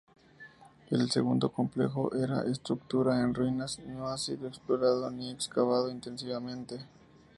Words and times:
El 0.89 1.11
segundo 1.11 1.49
complejo, 1.51 2.07
otra 2.07 2.41
estructura 2.49 3.21
en 3.21 3.35
ruinas, 3.35 3.77
no 3.85 4.07
ha 4.07 4.17
sido 4.17 4.47
explorado 4.47 5.11
ni 5.11 5.29
excavado 5.29 5.91
intensivamente. 5.91 6.87